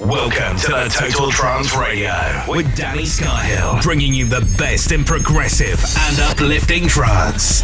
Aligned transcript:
Welcome 0.00 0.56
to 0.60 0.68
the 0.68 0.88
Total 0.88 1.30
Trance 1.30 1.76
Radio 1.76 2.10
with 2.48 2.74
Danny 2.74 3.02
Skyhill, 3.02 3.82
bringing 3.82 4.14
you 4.14 4.24
the 4.24 4.40
best 4.56 4.92
in 4.92 5.04
progressive 5.04 5.78
and 6.08 6.18
uplifting 6.20 6.88
trance. 6.88 7.62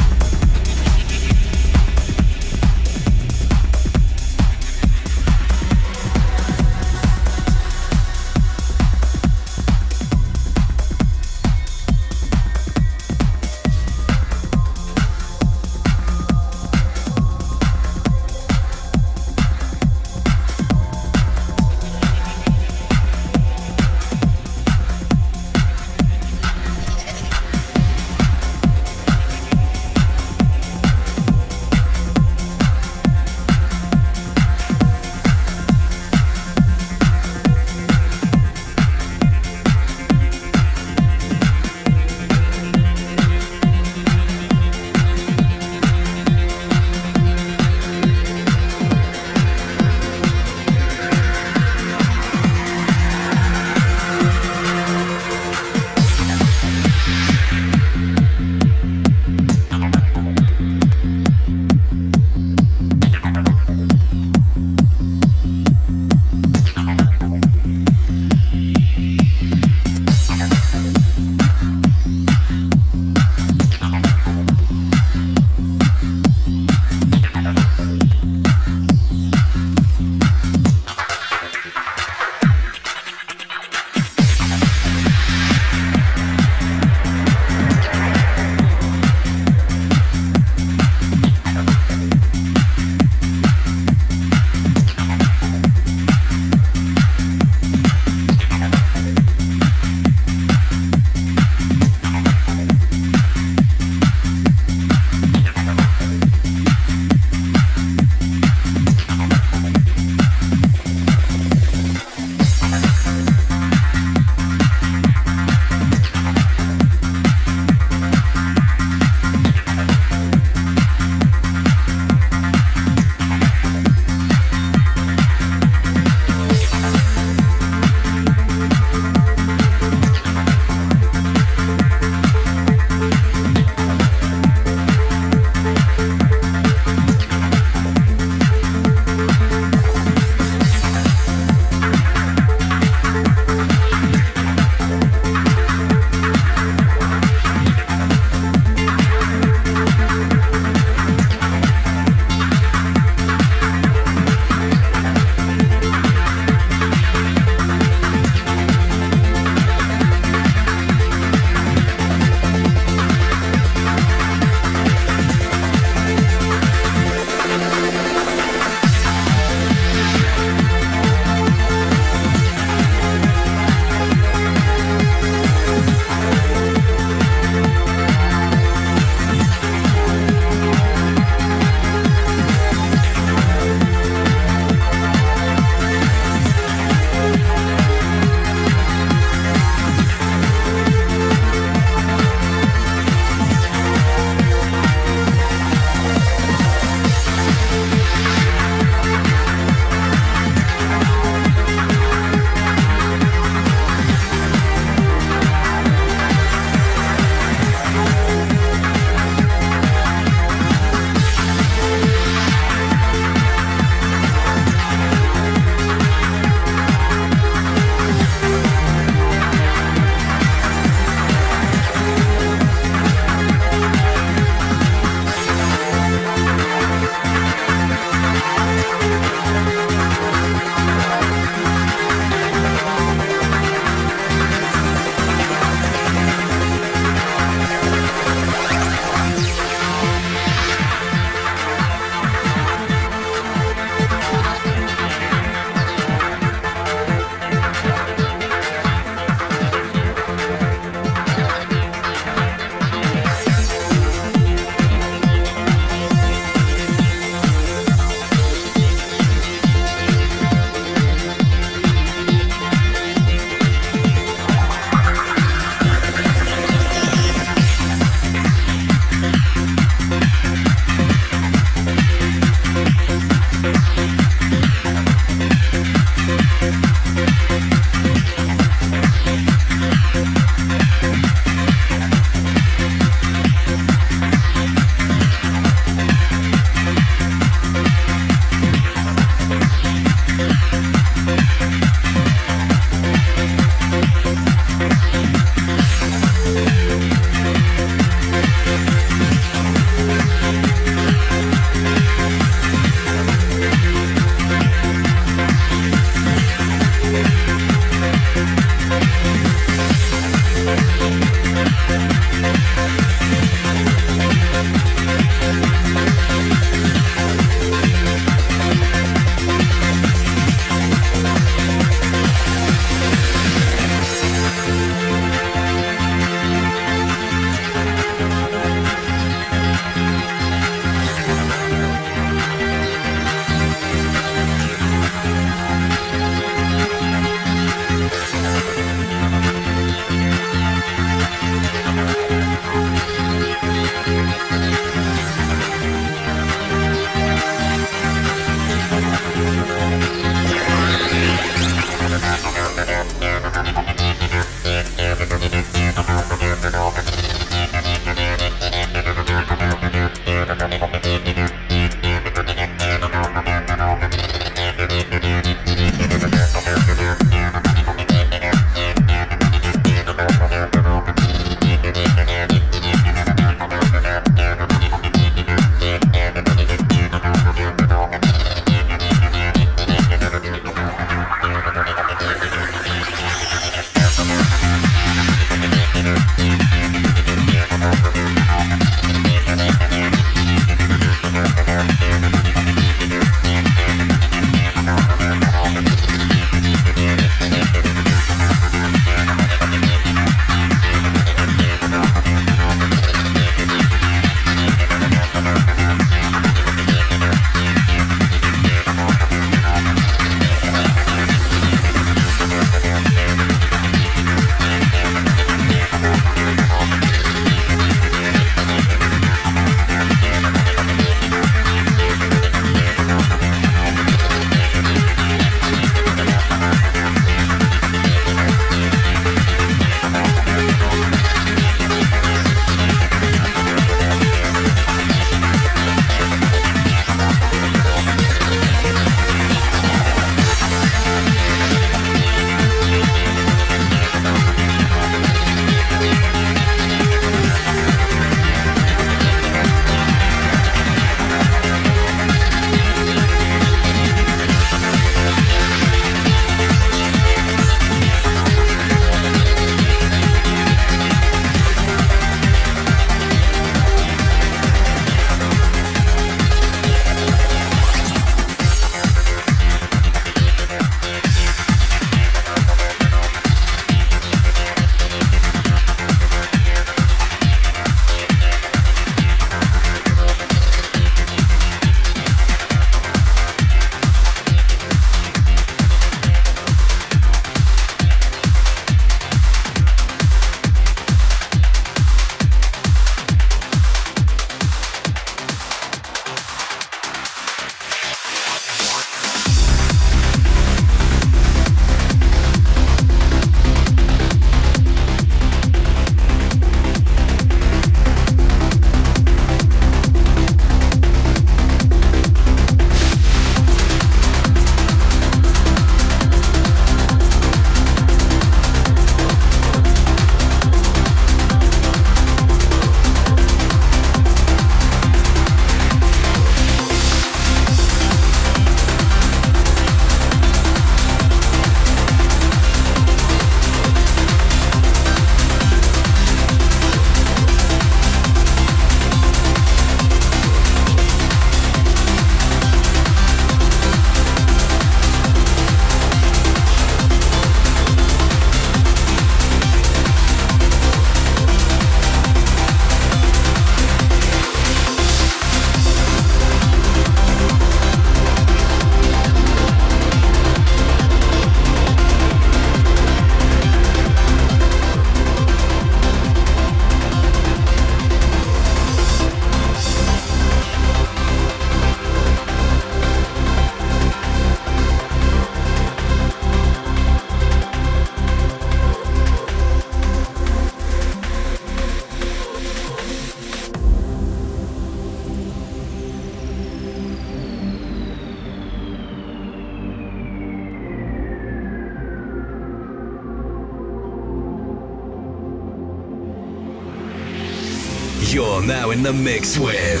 Mix 599.18 599.58
with 599.58 600.00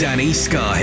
Danny 0.00 0.30
Scarhill. 0.30 0.77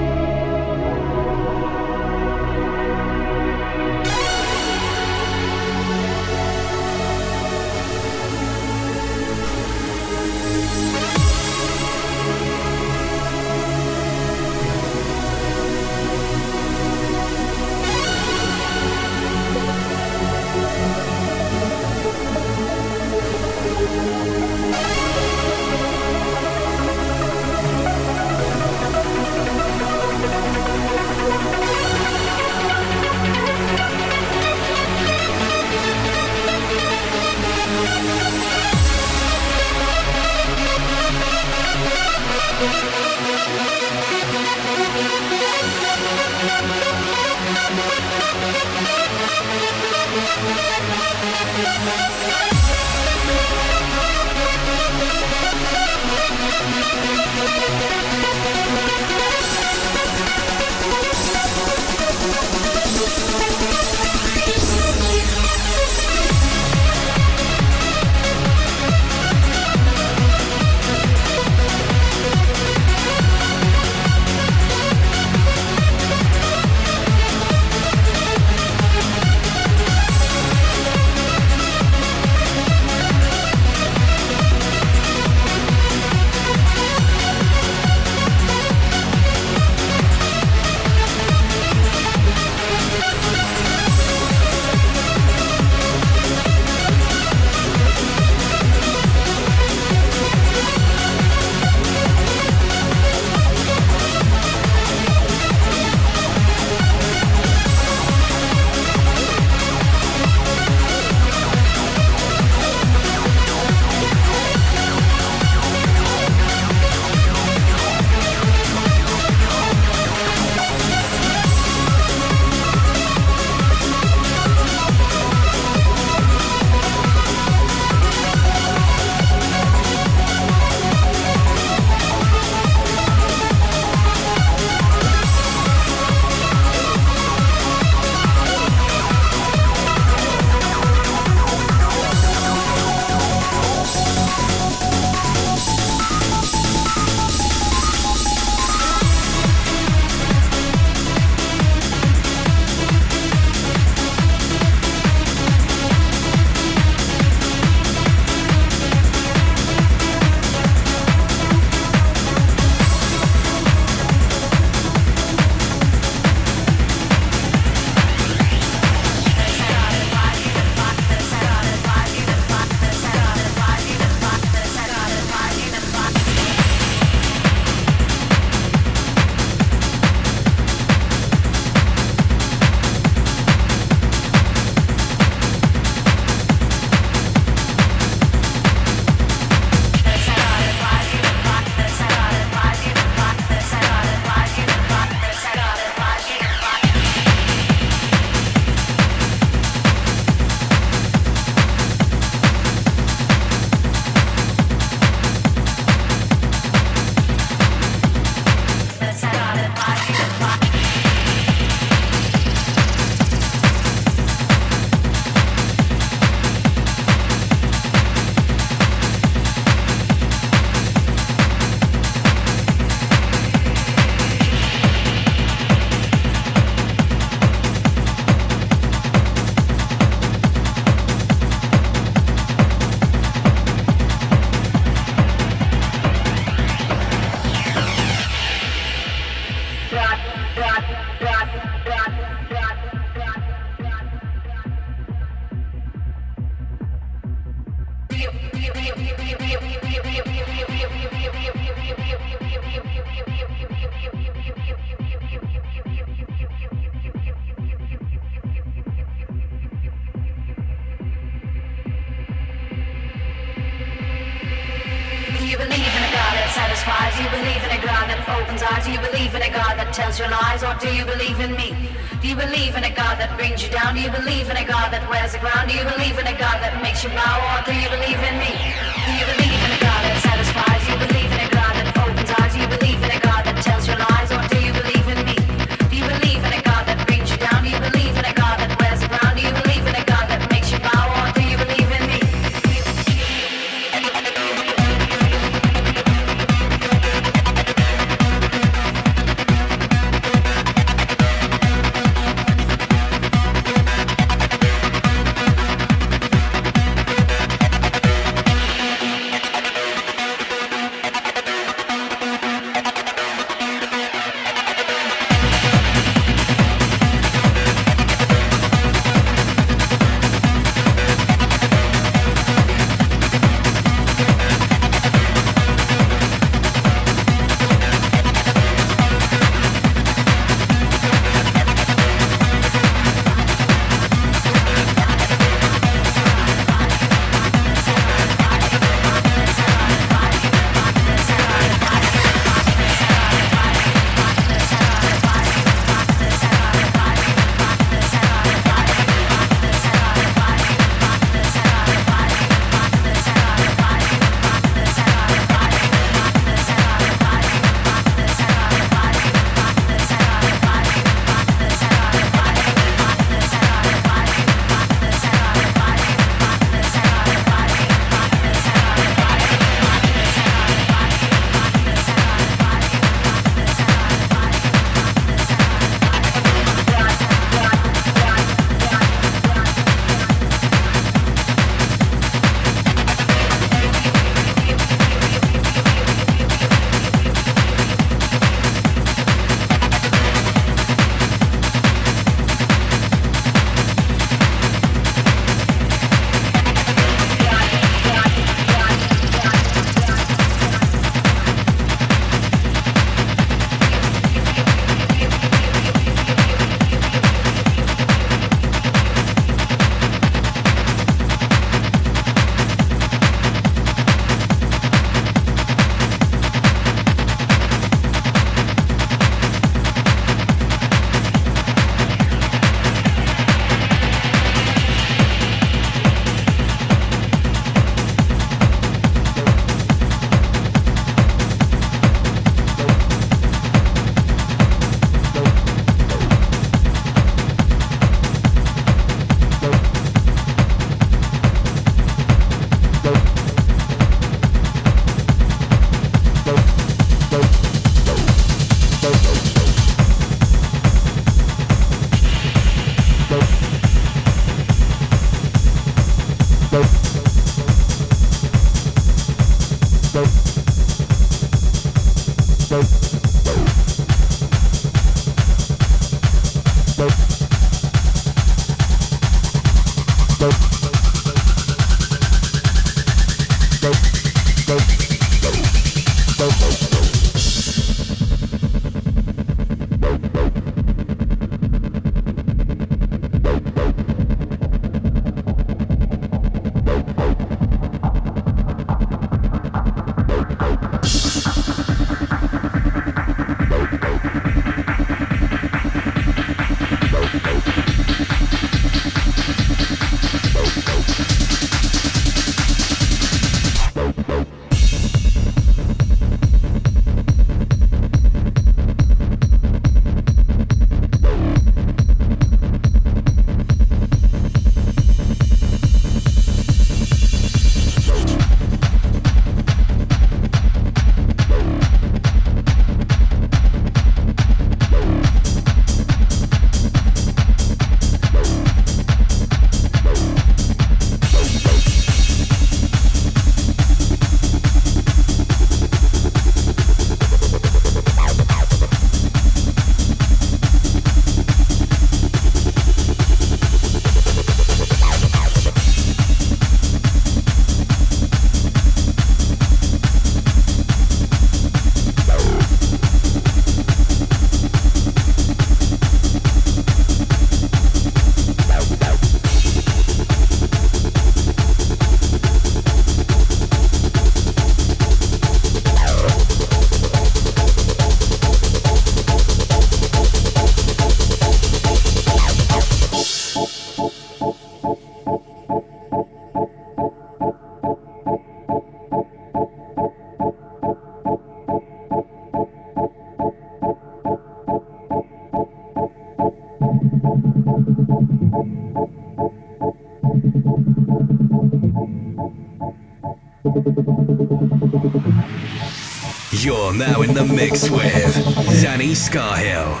Now 596.97 597.21
in 597.21 597.33
the 597.33 597.45
mix 597.45 597.89
with 597.89 598.35
Danny 598.81 599.11
Scarhill. 599.13 600.00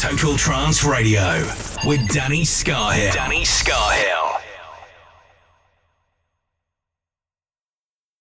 Total 0.00 0.36
Trance 0.36 0.84
Radio 0.84 1.44
with 1.84 2.06
Danny 2.14 2.42
Scarhill. 2.42 3.12
Danny 3.12 3.42
Scarhill. 3.42 4.07